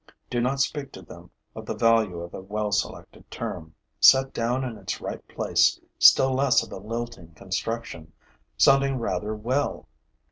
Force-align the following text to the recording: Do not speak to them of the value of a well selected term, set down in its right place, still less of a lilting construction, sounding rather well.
Do 0.31 0.41
not 0.41 0.59
speak 0.59 0.91
to 0.93 1.03
them 1.03 1.29
of 1.53 1.67
the 1.67 1.75
value 1.75 2.21
of 2.21 2.33
a 2.33 2.41
well 2.41 2.71
selected 2.71 3.29
term, 3.29 3.75
set 3.99 4.33
down 4.33 4.63
in 4.63 4.75
its 4.79 4.99
right 4.99 5.21
place, 5.27 5.79
still 5.99 6.33
less 6.33 6.63
of 6.65 6.71
a 6.71 6.77
lilting 6.79 7.35
construction, 7.35 8.11
sounding 8.57 8.95
rather 8.97 9.35
well. 9.35 9.87